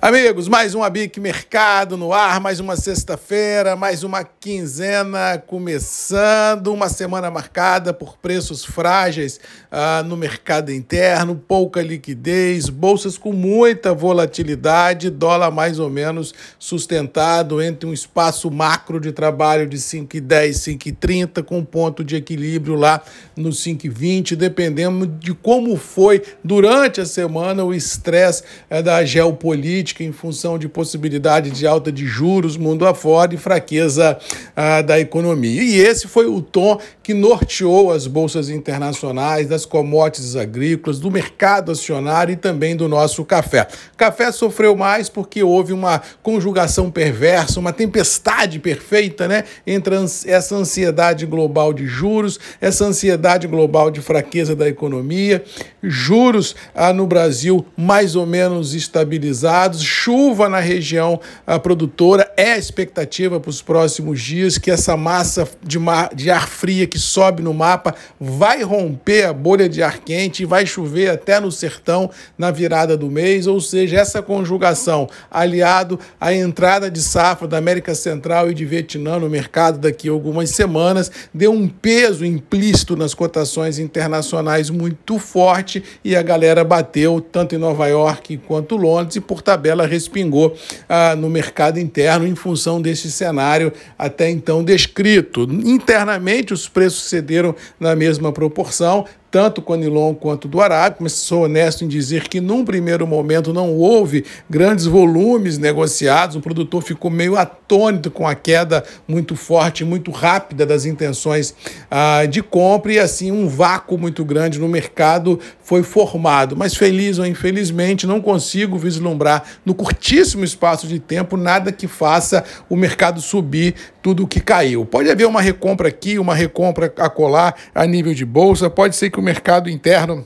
Amigos, 0.00 0.46
mais 0.46 0.76
um 0.76 0.82
Abic 0.84 1.18
Mercado 1.18 1.96
no 1.96 2.12
ar, 2.12 2.38
mais 2.38 2.60
uma 2.60 2.76
sexta-feira, 2.76 3.74
mais 3.74 4.04
uma 4.04 4.22
quinzena 4.22 5.42
começando, 5.44 6.68
uma 6.68 6.88
semana 6.88 7.28
marcada 7.32 7.92
por 7.92 8.16
preços 8.16 8.64
frágeis 8.64 9.40
ah, 9.72 10.04
no 10.06 10.16
mercado 10.16 10.72
interno, 10.72 11.34
pouca 11.34 11.82
liquidez, 11.82 12.68
bolsas 12.68 13.18
com 13.18 13.32
muita 13.32 13.92
volatilidade, 13.92 15.10
dólar 15.10 15.50
mais 15.50 15.80
ou 15.80 15.90
menos 15.90 16.32
sustentado 16.60 17.60
entre 17.60 17.88
um 17.88 17.92
espaço 17.92 18.48
macro 18.52 19.00
de 19.00 19.10
trabalho 19.10 19.66
de 19.66 19.78
5,10, 19.78 20.78
5,30, 20.78 21.42
com 21.42 21.64
ponto 21.64 22.04
de 22.04 22.14
equilíbrio 22.14 22.76
lá 22.76 23.02
no 23.36 23.48
5,20, 23.48 24.36
dependendo 24.36 25.08
de 25.08 25.34
como 25.34 25.76
foi 25.76 26.22
durante 26.44 27.00
a 27.00 27.04
semana 27.04 27.64
o 27.64 27.74
estresse 27.74 28.44
eh, 28.70 28.80
da 28.80 29.04
geopolítica 29.04 29.87
política 29.88 30.04
em 30.04 30.12
função 30.12 30.58
de 30.58 30.68
possibilidade 30.68 31.50
de 31.50 31.66
alta 31.66 31.90
de 31.90 32.06
juros 32.06 32.56
mundo 32.56 32.86
afora 32.86 33.34
e 33.34 33.36
fraqueza 33.38 34.18
ah, 34.54 34.82
da 34.82 34.98
economia. 34.98 35.62
E 35.62 35.76
esse 35.76 36.06
foi 36.06 36.26
o 36.26 36.40
tom 36.42 36.78
que 37.02 37.14
norteou 37.14 37.90
as 37.90 38.06
bolsas 38.06 38.50
internacionais, 38.50 39.48
das 39.48 39.64
commodities 39.64 40.36
agrícolas, 40.36 40.98
do 40.98 41.10
mercado 41.10 41.72
acionário 41.72 42.32
e 42.32 42.36
também 42.36 42.76
do 42.76 42.88
nosso 42.88 43.24
café. 43.24 43.66
O 43.94 43.96
café 43.96 44.30
sofreu 44.30 44.76
mais 44.76 45.08
porque 45.08 45.42
houve 45.42 45.72
uma 45.72 46.02
conjugação 46.22 46.90
perversa, 46.90 47.60
uma 47.60 47.72
tempestade 47.72 48.58
perfeita, 48.58 49.26
né, 49.26 49.44
entre 49.66 49.94
essa 50.26 50.54
ansiedade 50.54 51.24
global 51.24 51.72
de 51.72 51.86
juros, 51.86 52.38
essa 52.60 52.84
ansiedade 52.84 53.46
global 53.46 53.90
de 53.90 54.02
fraqueza 54.02 54.54
da 54.54 54.68
economia, 54.68 55.42
juros 55.82 56.54
ah, 56.74 56.92
no 56.92 57.06
Brasil 57.06 57.64
mais 57.76 58.16
ou 58.16 58.26
menos 58.26 58.74
estabilizados 58.74 59.77
chuva 59.80 60.48
na 60.48 60.60
região 60.60 61.20
produtora. 61.62 62.30
É 62.36 62.52
a 62.52 62.58
expectativa 62.58 63.40
para 63.40 63.50
os 63.50 63.62
próximos 63.62 64.20
dias 64.20 64.58
que 64.58 64.70
essa 64.70 64.96
massa 64.96 65.48
de, 65.62 65.78
mar, 65.78 66.10
de 66.14 66.30
ar 66.30 66.48
fria 66.48 66.86
que 66.86 66.98
sobe 66.98 67.42
no 67.42 67.54
mapa 67.54 67.94
vai 68.20 68.62
romper 68.62 69.24
a 69.24 69.32
bolha 69.32 69.68
de 69.68 69.82
ar 69.82 69.98
quente 69.98 70.42
e 70.42 70.46
vai 70.46 70.66
chover 70.66 71.10
até 71.10 71.40
no 71.40 71.50
sertão 71.50 72.10
na 72.36 72.50
virada 72.50 72.96
do 72.96 73.10
mês. 73.10 73.46
Ou 73.46 73.60
seja, 73.60 73.98
essa 73.98 74.22
conjugação 74.22 75.08
aliado 75.30 75.98
à 76.20 76.32
entrada 76.32 76.90
de 76.90 77.00
safra 77.00 77.46
da 77.46 77.58
América 77.58 77.94
Central 77.94 78.50
e 78.50 78.54
de 78.54 78.64
Vietnã 78.64 79.18
no 79.18 79.28
mercado 79.28 79.78
daqui 79.78 80.08
a 80.08 80.12
algumas 80.12 80.50
semanas 80.50 81.10
deu 81.32 81.52
um 81.52 81.68
peso 81.68 82.24
implícito 82.24 82.96
nas 82.96 83.14
cotações 83.14 83.78
internacionais 83.78 84.70
muito 84.70 85.18
forte 85.18 85.82
e 86.04 86.16
a 86.16 86.22
galera 86.22 86.64
bateu 86.64 87.20
tanto 87.20 87.54
em 87.54 87.58
Nova 87.58 87.86
York 87.86 88.38
quanto 88.46 88.76
Londres 88.76 89.16
e 89.16 89.20
por 89.20 89.42
tabela 89.42 89.67
tabela 89.68 89.86
respingou 89.86 90.56
ah, 90.88 91.14
no 91.14 91.28
mercado 91.28 91.78
interno 91.78 92.26
em 92.26 92.34
função 92.34 92.80
desse 92.80 93.10
cenário 93.10 93.72
até 93.98 94.30
então 94.30 94.64
descrito. 94.64 95.42
Internamente, 95.42 96.54
os 96.54 96.68
preços 96.68 97.08
cederam 97.08 97.54
na 97.78 97.94
mesma 97.94 98.32
proporção, 98.32 99.04
tanto 99.30 99.60
com 99.60 99.72
Anilon 99.72 100.14
quanto 100.14 100.48
do 100.48 100.60
Arábica, 100.60 101.02
mas 101.02 101.12
sou 101.12 101.44
honesto 101.44 101.84
em 101.84 101.88
dizer 101.88 102.28
que 102.28 102.40
num 102.40 102.64
primeiro 102.64 103.06
momento 103.06 103.52
não 103.52 103.74
houve 103.74 104.24
grandes 104.48 104.86
volumes 104.86 105.58
negociados, 105.58 106.36
o 106.36 106.40
produtor 106.40 106.82
ficou 106.82 107.10
meio 107.10 107.36
atônito 107.36 108.10
com 108.10 108.26
a 108.26 108.34
queda 108.34 108.84
muito 109.06 109.36
forte, 109.36 109.84
muito 109.84 110.10
rápida 110.10 110.64
das 110.64 110.84
intenções 110.84 111.54
ah, 111.90 112.24
de 112.26 112.42
compra 112.42 112.92
e 112.92 112.98
assim 112.98 113.30
um 113.30 113.48
vácuo 113.48 113.98
muito 113.98 114.24
grande 114.24 114.58
no 114.58 114.68
mercado 114.68 115.38
foi 115.62 115.82
formado. 115.82 116.56
Mas 116.56 116.74
feliz 116.74 117.18
ou 117.18 117.26
infelizmente 117.26 118.06
não 118.06 118.20
consigo 118.20 118.78
vislumbrar 118.78 119.44
no 119.64 119.74
curtíssimo 119.74 120.44
espaço 120.44 120.86
de 120.86 120.98
tempo 120.98 121.36
nada 121.36 121.70
que 121.70 121.86
faça 121.86 122.44
o 122.68 122.76
mercado 122.76 123.20
subir 123.20 123.74
tudo 124.02 124.24
o 124.24 124.26
que 124.26 124.40
caiu. 124.40 124.86
Pode 124.86 125.10
haver 125.10 125.26
uma 125.26 125.42
recompra 125.42 125.88
aqui, 125.88 126.18
uma 126.18 126.34
recompra 126.34 126.92
a 126.96 127.10
colar 127.10 127.54
a 127.74 127.86
nível 127.86 128.14
de 128.14 128.24
bolsa, 128.24 128.70
pode 128.70 128.96
ser 128.96 129.10
que 129.10 129.17
que 129.18 129.20
o 129.20 129.24
mercado 129.24 129.68
interno 129.68 130.24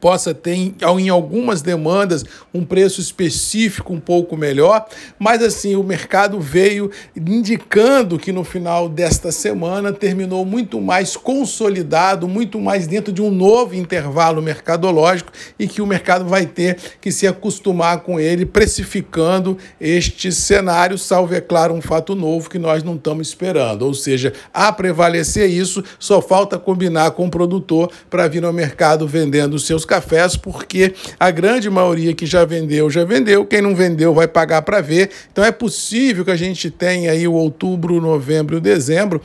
possa 0.00 0.34
ter 0.34 0.54
em 0.54 1.08
algumas 1.08 1.60
demandas 1.62 2.24
um 2.52 2.64
preço 2.64 3.00
específico 3.00 3.92
um 3.92 4.00
pouco 4.00 4.36
melhor, 4.36 4.86
mas 5.18 5.42
assim 5.42 5.76
o 5.76 5.84
mercado 5.84 6.40
veio 6.40 6.90
indicando 7.14 8.18
que 8.18 8.32
no 8.32 8.42
final 8.42 8.88
desta 8.88 9.30
semana 9.30 9.92
terminou 9.92 10.44
muito 10.44 10.80
mais 10.80 11.16
consolidado, 11.16 12.26
muito 12.26 12.58
mais 12.58 12.86
dentro 12.86 13.12
de 13.12 13.20
um 13.20 13.30
novo 13.30 13.74
intervalo 13.74 14.40
mercadológico 14.40 15.32
e 15.58 15.68
que 15.68 15.82
o 15.82 15.86
mercado 15.86 16.24
vai 16.24 16.46
ter 16.46 16.78
que 17.00 17.12
se 17.12 17.26
acostumar 17.26 18.00
com 18.00 18.18
ele 18.18 18.46
precificando 18.46 19.58
este 19.80 20.32
cenário, 20.32 20.96
salvo 20.96 21.34
é 21.34 21.40
claro 21.40 21.74
um 21.74 21.82
fato 21.82 22.14
novo 22.14 22.48
que 22.48 22.58
nós 22.58 22.82
não 22.82 22.94
estamos 22.94 23.28
esperando, 23.28 23.82
ou 23.82 23.94
seja, 23.94 24.32
a 24.52 24.72
prevalecer 24.72 25.50
isso, 25.50 25.84
só 25.98 26.22
falta 26.22 26.58
combinar 26.58 27.10
com 27.12 27.26
o 27.26 27.30
produtor 27.30 27.90
para 28.08 28.28
vir 28.28 28.44
ao 28.44 28.52
mercado 28.52 29.06
vendendo 29.06 29.58
seus 29.58 29.84
cafés, 29.90 30.36
porque 30.36 30.94
a 31.18 31.32
grande 31.32 31.68
maioria 31.68 32.14
que 32.14 32.24
já 32.24 32.44
vendeu, 32.44 32.88
já 32.88 33.04
vendeu. 33.04 33.44
Quem 33.44 33.60
não 33.60 33.74
vendeu 33.74 34.14
vai 34.14 34.28
pagar 34.28 34.62
para 34.62 34.80
ver. 34.80 35.10
Então 35.32 35.44
é 35.44 35.50
possível 35.50 36.24
que 36.24 36.30
a 36.30 36.36
gente 36.36 36.70
tenha 36.70 37.10
aí 37.10 37.26
o 37.26 37.32
outubro, 37.32 38.00
novembro, 38.00 38.60
dezembro 38.60 39.20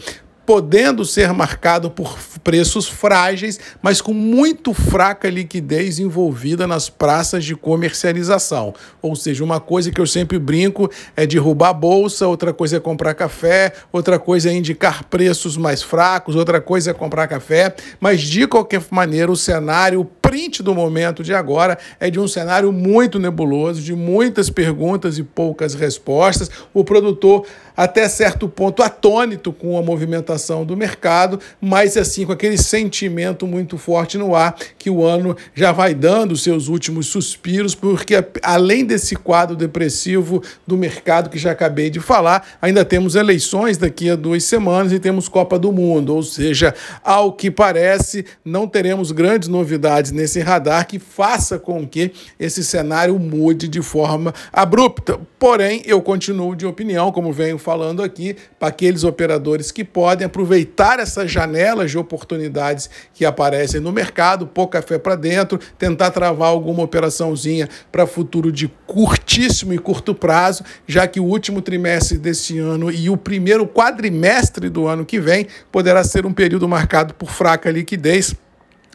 podendo 0.45 1.03
ser 1.03 1.33
marcado 1.33 1.89
por 1.89 2.17
preços 2.43 2.87
frágeis, 2.87 3.59
mas 3.81 3.99
com 3.99 4.13
muito 4.13 4.73
fraca 4.73 5.29
liquidez 5.29 5.97
envolvida 5.97 6.67
nas 6.67 6.87
praças 6.87 7.43
de 7.43 7.55
comercialização. 7.55 8.73
Ou 9.01 9.15
seja, 9.15 9.43
uma 9.43 9.59
coisa 9.59 9.91
que 9.91 9.99
eu 9.99 10.05
sempre 10.05 10.37
brinco 10.37 10.89
é 11.15 11.25
derrubar 11.25 11.73
bolsa, 11.73 12.27
outra 12.27 12.53
coisa 12.53 12.77
é 12.77 12.79
comprar 12.79 13.15
café, 13.15 13.73
outra 13.91 14.19
coisa 14.19 14.49
é 14.49 14.53
indicar 14.53 15.05
preços 15.05 15.57
mais 15.57 15.81
fracos, 15.81 16.35
outra 16.35 16.61
coisa 16.61 16.91
é 16.91 16.93
comprar 16.93 17.27
café, 17.27 17.75
mas 17.99 18.21
de 18.21 18.45
qualquer 18.45 18.83
maneira 18.91 19.31
o 19.31 19.35
cenário, 19.35 20.05
print 20.35 20.61
do 20.61 20.75
momento 20.75 21.23
de 21.23 21.33
agora 21.33 21.77
é 21.97 22.11
de 22.11 22.19
um 22.19 22.27
cenário 22.27 22.69
muito 22.73 23.17
nebuloso, 23.17 23.81
de 23.81 23.95
muitas 23.95 24.49
perguntas 24.49 25.17
e 25.17 25.23
poucas 25.23 25.73
respostas. 25.73 26.51
O 26.73 26.83
produtor 26.83 27.45
até 27.77 28.07
certo 28.07 28.47
ponto 28.47 28.81
atônito 28.81 29.51
com 29.51 29.77
a 29.77 29.81
movimentação 29.81 30.65
do 30.65 30.77
mercado, 30.77 31.39
mas 31.59 31.97
assim 31.97 32.25
com 32.25 32.31
aquele 32.31 32.57
sentimento 32.57 33.45
muito 33.45 33.77
forte 33.77 34.17
no 34.17 34.35
ar 34.35 34.55
que 34.77 34.89
o 34.89 35.03
ano 35.03 35.35
já 35.53 35.71
vai 35.71 35.93
dando 35.93 36.37
seus 36.37 36.67
últimos 36.67 37.07
suspiros, 37.07 37.75
porque 37.75 38.23
além 38.41 38.85
desse 38.85 39.15
quadro 39.15 39.55
depressivo 39.55 40.41
do 40.65 40.77
mercado 40.77 41.29
que 41.29 41.37
já 41.37 41.51
acabei 41.51 41.89
de 41.89 41.99
falar, 41.99 42.45
ainda 42.61 42.85
temos 42.85 43.15
eleições 43.15 43.77
daqui 43.77 44.09
a 44.09 44.15
duas 44.15 44.43
semanas 44.43 44.91
e 44.91 44.99
temos 44.99 45.27
Copa 45.27 45.59
do 45.59 45.71
Mundo, 45.71 46.15
ou 46.15 46.23
seja, 46.23 46.73
ao 47.03 47.33
que 47.33 47.51
parece, 47.51 48.25
não 48.43 48.67
teremos 48.67 49.11
grandes 49.11 49.49
novidades 49.49 50.11
nesse 50.11 50.24
radar 50.41 50.87
que 50.87 50.99
faça 50.99 51.59
com 51.59 51.87
que 51.87 52.11
esse 52.39 52.63
cenário 52.63 53.17
mude 53.19 53.67
de 53.67 53.81
forma 53.81 54.33
abrupta. 54.51 55.19
Porém, 55.37 55.81
eu 55.85 56.01
continuo 56.01 56.55
de 56.55 56.65
opinião, 56.65 57.11
como 57.11 57.31
venho 57.31 57.57
falando 57.57 58.01
aqui, 58.01 58.35
para 58.57 58.69
aqueles 58.69 59.03
operadores 59.03 59.71
que 59.71 59.83
podem 59.83 60.25
aproveitar 60.25 60.99
essas 60.99 61.29
janelas 61.29 61.91
de 61.91 61.97
oportunidades 61.97 62.89
que 63.13 63.25
aparecem 63.25 63.79
no 63.79 63.91
mercado, 63.91 64.47
pôr 64.47 64.67
café 64.67 64.97
para 64.97 65.15
dentro, 65.15 65.59
tentar 65.77 66.11
travar 66.11 66.49
alguma 66.49 66.83
operaçãozinha 66.83 67.69
para 67.91 68.07
futuro 68.07 68.51
de 68.51 68.67
curtíssimo 68.87 69.73
e 69.73 69.77
curto 69.77 70.15
prazo, 70.15 70.63
já 70.87 71.07
que 71.07 71.19
o 71.19 71.25
último 71.25 71.61
trimestre 71.61 72.17
desse 72.17 72.57
ano 72.57 72.91
e 72.91 73.09
o 73.09 73.17
primeiro 73.17 73.67
quadrimestre 73.67 74.69
do 74.69 74.87
ano 74.87 75.05
que 75.05 75.19
vem 75.19 75.47
poderá 75.71 76.03
ser 76.03 76.25
um 76.25 76.33
período 76.33 76.67
marcado 76.67 77.13
por 77.13 77.29
fraca 77.29 77.69
liquidez 77.69 78.33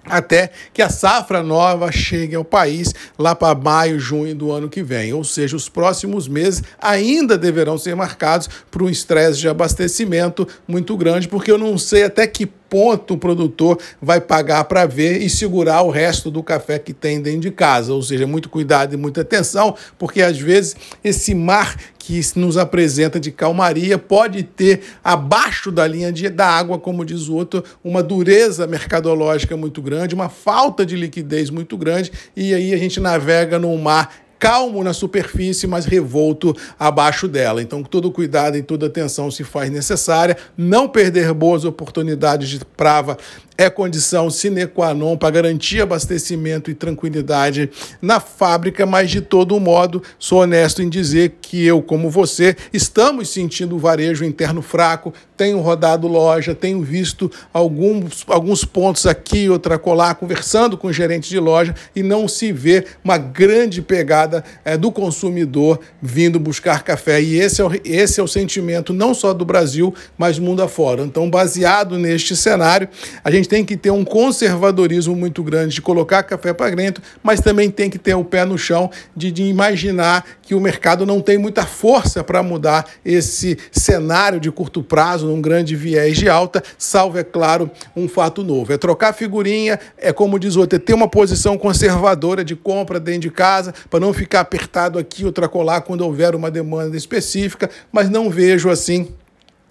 até 0.04 0.50
que 0.72 0.82
a 0.82 0.88
safra 0.88 1.42
nova 1.42 1.90
chegue 1.92 2.34
ao 2.34 2.44
país 2.44 2.94
lá 3.18 3.34
para 3.34 3.58
maio, 3.58 3.98
junho 3.98 4.34
do 4.34 4.50
ano 4.50 4.68
que 4.68 4.82
vem. 4.82 5.12
Ou 5.12 5.24
seja, 5.24 5.56
os 5.56 5.68
próximos 5.68 6.28
meses 6.28 6.62
ainda 6.80 7.36
deverão 7.36 7.78
ser 7.78 7.94
marcados 7.94 8.48
por 8.70 8.82
um 8.82 8.88
estresse 8.88 9.38
de 9.38 9.48
abastecimento 9.48 10.46
muito 10.66 10.96
grande, 10.96 11.28
porque 11.28 11.50
eu 11.50 11.58
não 11.58 11.76
sei 11.78 12.04
até 12.04 12.26
que 12.26 12.50
ponto 12.70 13.14
o 13.14 13.18
produtor 13.18 13.78
vai 14.00 14.20
pagar 14.20 14.64
para 14.64 14.86
ver 14.86 15.20
e 15.20 15.28
segurar 15.28 15.82
o 15.82 15.90
resto 15.90 16.30
do 16.30 16.42
café 16.42 16.78
que 16.78 16.94
tem 16.94 17.20
dentro 17.20 17.40
de 17.40 17.50
casa. 17.50 17.92
Ou 17.92 18.02
seja, 18.02 18.26
muito 18.26 18.48
cuidado 18.48 18.94
e 18.94 18.96
muita 18.96 19.22
atenção, 19.22 19.74
porque 19.98 20.22
às 20.22 20.38
vezes 20.38 20.76
esse 21.02 21.34
mar 21.34 21.76
que 21.98 22.20
nos 22.36 22.56
apresenta 22.56 23.20
de 23.20 23.30
calmaria 23.30 23.98
pode 23.98 24.42
ter 24.42 24.80
abaixo 25.04 25.70
da 25.70 25.86
linha 25.86 26.10
de, 26.10 26.28
da 26.28 26.46
água, 26.46 26.78
como 26.78 27.04
diz 27.04 27.28
o 27.28 27.34
outro, 27.34 27.62
uma 27.84 28.02
dureza 28.02 28.66
mercadológica 28.66 29.56
muito 29.56 29.82
grande, 29.82 30.14
uma 30.14 30.28
falta 30.28 30.86
de 30.86 30.96
liquidez 30.96 31.50
muito 31.50 31.76
grande, 31.76 32.10
e 32.34 32.54
aí 32.54 32.72
a 32.72 32.76
gente 32.78 32.98
navega 33.00 33.58
num 33.58 33.76
mar 33.76 34.10
calmo 34.40 34.82
na 34.82 34.94
superfície, 34.94 35.66
mas 35.66 35.84
revolto 35.84 36.56
abaixo 36.78 37.28
dela. 37.28 37.60
Então, 37.62 37.82
todo 37.82 38.10
cuidado 38.10 38.56
e 38.56 38.62
toda 38.62 38.86
atenção 38.86 39.30
se 39.30 39.44
faz 39.44 39.70
necessária. 39.70 40.36
Não 40.56 40.88
perder 40.88 41.32
boas 41.34 41.66
oportunidades 41.66 42.48
de 42.48 42.64
prava 42.64 43.18
é 43.60 43.68
condição 43.68 44.30
sine 44.30 44.66
qua 44.66 44.94
non 44.94 45.18
para 45.18 45.32
garantir 45.32 45.82
abastecimento 45.82 46.70
e 46.70 46.74
tranquilidade 46.74 47.68
na 48.00 48.18
fábrica, 48.18 48.86
mas 48.86 49.10
de 49.10 49.20
todo 49.20 49.60
modo, 49.60 50.02
sou 50.18 50.40
honesto 50.40 50.82
em 50.82 50.88
dizer 50.88 51.36
que 51.42 51.66
eu, 51.66 51.82
como 51.82 52.08
você, 52.08 52.56
estamos 52.72 53.28
sentindo 53.28 53.76
o 53.76 53.78
varejo 53.78 54.24
interno 54.24 54.62
fraco, 54.62 55.12
tenho 55.36 55.60
rodado 55.60 56.08
loja, 56.08 56.54
tenho 56.54 56.80
visto 56.80 57.30
alguns, 57.52 58.24
alguns 58.28 58.64
pontos 58.64 59.04
aqui, 59.04 59.50
outra 59.50 59.78
colar, 59.78 60.14
conversando 60.14 60.78
com 60.78 60.90
gerentes 60.90 61.28
de 61.28 61.38
loja 61.38 61.74
e 61.94 62.02
não 62.02 62.26
se 62.26 62.52
vê 62.52 62.86
uma 63.04 63.18
grande 63.18 63.82
pegada 63.82 64.29
é, 64.64 64.76
do 64.76 64.90
consumidor 64.90 65.80
vindo 66.00 66.38
buscar 66.38 66.82
café. 66.82 67.20
E 67.20 67.38
esse 67.38 67.60
é, 67.60 67.64
o, 67.64 67.70
esse 67.84 68.20
é 68.20 68.22
o 68.22 68.28
sentimento 68.28 68.92
não 68.92 69.14
só 69.14 69.32
do 69.32 69.44
Brasil, 69.44 69.94
mas 70.16 70.38
mundo 70.38 70.62
afora. 70.62 71.02
Então, 71.02 71.28
baseado 71.28 71.98
neste 71.98 72.36
cenário, 72.36 72.88
a 73.24 73.30
gente 73.30 73.48
tem 73.48 73.64
que 73.64 73.76
ter 73.76 73.90
um 73.90 74.04
conservadorismo 74.04 75.14
muito 75.14 75.42
grande 75.42 75.74
de 75.74 75.82
colocar 75.82 76.22
café 76.22 76.52
para 76.52 76.74
dentro, 76.74 77.02
mas 77.22 77.40
também 77.40 77.70
tem 77.70 77.90
que 77.90 77.98
ter 77.98 78.14
o 78.14 78.24
pé 78.24 78.44
no 78.44 78.56
chão 78.56 78.90
de, 79.16 79.30
de 79.30 79.42
imaginar 79.44 80.24
que 80.50 80.54
o 80.56 80.58
mercado 80.58 81.06
não 81.06 81.20
tem 81.20 81.38
muita 81.38 81.64
força 81.64 82.24
para 82.24 82.42
mudar 82.42 82.84
esse 83.04 83.56
cenário 83.70 84.40
de 84.40 84.50
curto 84.50 84.82
prazo, 84.82 85.28
num 85.28 85.40
grande 85.40 85.76
viés 85.76 86.18
de 86.18 86.28
alta, 86.28 86.60
salvo, 86.76 87.20
é 87.20 87.22
claro, 87.22 87.70
um 87.94 88.08
fato 88.08 88.42
novo. 88.42 88.72
É 88.72 88.76
trocar 88.76 89.12
figurinha, 89.12 89.78
é 89.96 90.12
como 90.12 90.40
diz 90.40 90.56
o 90.56 90.60
outro, 90.62 90.74
é 90.74 90.80
ter 90.80 90.92
uma 90.92 91.06
posição 91.06 91.56
conservadora 91.56 92.44
de 92.44 92.56
compra 92.56 92.98
dentro 92.98 93.20
de 93.20 93.30
casa, 93.30 93.72
para 93.88 94.00
não 94.00 94.12
ficar 94.12 94.40
apertado 94.40 94.98
aqui 94.98 95.24
ou 95.24 95.32
colar 95.48 95.82
quando 95.82 96.00
houver 96.00 96.34
uma 96.34 96.50
demanda 96.50 96.96
específica, 96.96 97.70
mas 97.92 98.10
não 98.10 98.28
vejo 98.28 98.70
assim 98.70 99.06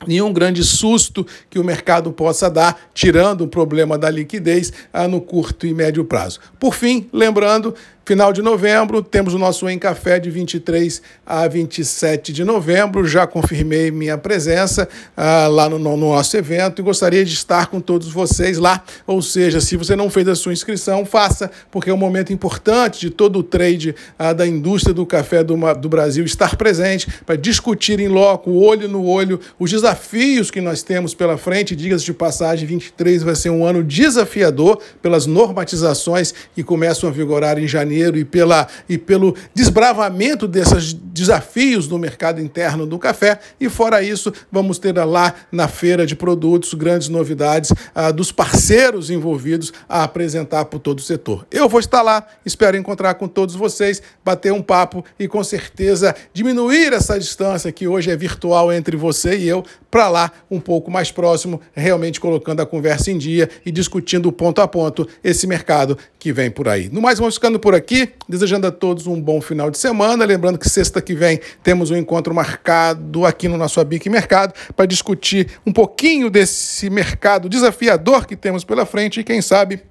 nenhum 0.07 0.31
grande 0.31 0.63
susto 0.63 1.27
que 1.49 1.59
o 1.59 1.63
mercado 1.63 2.11
possa 2.13 2.49
dar, 2.49 2.79
tirando 2.93 3.41
o 3.41 3.47
problema 3.49 3.97
da 3.97 4.09
liquidez 4.09 4.71
ah, 4.93 5.09
no 5.09 5.19
curto 5.19 5.67
e 5.67 5.73
médio 5.73 6.05
prazo. 6.05 6.39
Por 6.57 6.73
fim, 6.73 7.09
lembrando 7.11 7.75
Final 8.09 8.33
de 8.33 8.41
novembro, 8.41 9.03
temos 9.03 9.35
o 9.35 9.37
nosso 9.37 9.69
Em 9.69 9.77
Café 9.77 10.17
de 10.19 10.31
23 10.31 10.99
a 11.23 11.47
27 11.47 12.33
de 12.33 12.43
novembro. 12.43 13.05
Já 13.05 13.27
confirmei 13.27 13.91
minha 13.91 14.17
presença 14.17 14.89
uh, 15.15 15.47
lá 15.51 15.69
no, 15.69 15.77
no, 15.77 15.95
nosso 15.95 16.35
evento 16.35 16.81
e 16.81 16.83
gostaria 16.83 17.23
de 17.23 17.31
estar 17.31 17.67
com 17.67 17.79
todos 17.79 18.11
vocês 18.11 18.57
lá. 18.57 18.83
Ou 19.05 19.21
seja, 19.21 19.61
se 19.61 19.77
você 19.77 19.95
não 19.95 20.09
fez 20.09 20.27
a 20.27 20.33
sua 20.33 20.53
inscrição, 20.53 21.05
faça, 21.05 21.51
porque 21.69 21.91
é 21.91 21.93
um 21.93 21.97
momento 21.97 22.33
importante 22.33 22.99
de 22.99 23.11
todo 23.11 23.37
o 23.37 23.43
trade 23.43 23.93
uh, 24.19 24.33
da 24.33 24.47
indústria 24.47 24.91
do 24.91 25.05
café 25.05 25.43
do, 25.43 25.55
do 25.75 25.87
Brasil 25.87 26.25
estar 26.25 26.55
presente 26.55 27.07
para 27.27 27.35
discutir 27.35 27.99
em 27.99 28.07
loco, 28.07 28.49
olho 28.49 28.87
no 28.87 29.05
olho, 29.05 29.39
os 29.59 29.69
desafios 29.69 30.49
que 30.49 30.61
nós 30.61 30.81
temos 30.81 31.13
pela 31.13 31.37
frente. 31.37 31.75
Diga-se 31.75 32.05
de 32.05 32.13
passagem, 32.13 32.65
23 32.65 33.21
vai 33.21 33.35
ser 33.35 33.51
um 33.51 33.63
ano 33.63 33.83
desafiador 33.83 34.79
pelas 34.99 35.27
normatizações 35.27 36.33
que 36.55 36.63
começam 36.63 37.07
a 37.07 37.11
vigorar 37.13 37.59
em 37.59 37.67
janeiro 37.67 37.98
e, 37.99 38.25
pela, 38.25 38.67
e 38.87 38.97
pelo 38.97 39.35
desbravamento 39.53 40.47
desses 40.47 40.93
desafios 40.93 41.87
no 41.87 41.97
mercado 41.97 42.41
interno 42.41 42.85
do 42.85 42.97
café. 42.97 43.39
E 43.59 43.69
fora 43.69 44.01
isso, 44.01 44.31
vamos 44.51 44.79
ter 44.79 44.97
lá 44.97 45.33
na 45.51 45.67
feira 45.67 46.05
de 46.05 46.15
produtos 46.15 46.73
grandes 46.73 47.09
novidades 47.09 47.71
ah, 47.93 48.11
dos 48.11 48.31
parceiros 48.31 49.09
envolvidos 49.09 49.73
a 49.87 50.03
apresentar 50.03 50.65
para 50.65 50.79
todo 50.79 50.99
o 50.99 51.01
setor. 51.01 51.45
Eu 51.51 51.67
vou 51.67 51.79
estar 51.79 52.01
lá, 52.01 52.25
espero 52.45 52.77
encontrar 52.77 53.15
com 53.15 53.27
todos 53.27 53.55
vocês, 53.55 54.01
bater 54.23 54.51
um 54.53 54.61
papo 54.61 55.03
e 55.19 55.27
com 55.27 55.43
certeza 55.43 56.15
diminuir 56.33 56.93
essa 56.93 57.19
distância 57.19 57.71
que 57.71 57.87
hoje 57.87 58.11
é 58.11 58.15
virtual 58.15 58.71
entre 58.71 58.95
você 58.95 59.37
e 59.37 59.47
eu 59.47 59.63
para 59.89 60.07
lá 60.07 60.31
um 60.49 60.59
pouco 60.59 60.91
mais 60.91 61.11
próximo, 61.11 61.59
realmente 61.73 62.19
colocando 62.19 62.61
a 62.61 62.65
conversa 62.65 63.11
em 63.11 63.17
dia 63.17 63.49
e 63.65 63.71
discutindo 63.71 64.31
ponto 64.31 64.61
a 64.61 64.67
ponto 64.67 65.07
esse 65.23 65.47
mercado 65.47 65.97
que 66.17 66.31
vem 66.31 66.51
por 66.51 66.67
aí. 66.67 66.89
No 66.89 67.01
mais, 67.01 67.17
vamos 67.17 67.35
ficando 67.35 67.59
por 67.59 67.73
aqui, 67.89 68.13
desejando 68.27 68.67
a 68.67 68.71
todos 68.71 69.07
um 69.07 69.19
bom 69.19 69.41
final 69.41 69.71
de 69.71 69.77
semana. 69.77 70.23
Lembrando 70.23 70.59
que 70.59 70.69
sexta 70.69 71.01
que 71.01 71.15
vem 71.15 71.39
temos 71.63 71.89
um 71.89 71.97
encontro 71.97 72.33
marcado 72.33 73.25
aqui 73.25 73.47
no 73.47 73.57
nosso 73.57 73.79
Abic 73.79 74.07
Mercado 74.09 74.53
para 74.75 74.85
discutir 74.85 75.59
um 75.65 75.73
pouquinho 75.73 76.29
desse 76.29 76.87
mercado 76.87 77.49
desafiador 77.49 78.27
que 78.27 78.35
temos 78.35 78.63
pela 78.63 78.85
frente 78.85 79.19
e, 79.19 79.23
quem 79.23 79.41
sabe, 79.41 79.81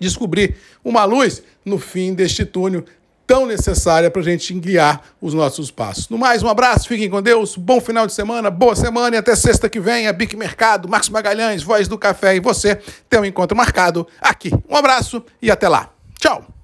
descobrir 0.00 0.56
uma 0.84 1.04
luz 1.04 1.42
no 1.64 1.78
fim 1.78 2.14
deste 2.14 2.44
túnel 2.44 2.84
tão 3.28 3.46
necessária 3.46 4.10
para 4.10 4.22
a 4.22 4.24
gente 4.24 4.52
guiar 4.54 5.00
os 5.20 5.32
nossos 5.32 5.70
passos. 5.70 6.08
No 6.08 6.18
mais, 6.18 6.42
um 6.42 6.48
abraço, 6.48 6.88
fiquem 6.88 7.08
com 7.08 7.22
Deus, 7.22 7.56
bom 7.56 7.80
final 7.80 8.08
de 8.08 8.12
semana, 8.12 8.50
boa 8.50 8.74
semana 8.74 9.14
e 9.14 9.18
até 9.20 9.36
sexta 9.36 9.68
que 9.68 9.78
vem, 9.78 10.08
a 10.08 10.12
Bic 10.12 10.36
Mercado, 10.36 10.88
Marcos 10.88 11.10
Magalhães, 11.10 11.62
Voz 11.62 11.86
do 11.86 11.96
Café 11.96 12.34
e 12.34 12.40
você 12.40 12.80
tem 13.08 13.20
um 13.20 13.24
encontro 13.24 13.56
marcado 13.56 14.04
aqui. 14.20 14.50
Um 14.68 14.74
abraço 14.74 15.22
e 15.40 15.48
até 15.48 15.68
lá. 15.68 15.90
Tchau! 16.18 16.59